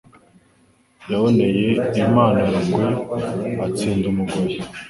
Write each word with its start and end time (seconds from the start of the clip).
Yaboneye 1.09 1.67
Imana 2.03 2.39
Rugwe 2.51 2.85
atsinda 3.65 4.05
umugoyi 4.13 4.57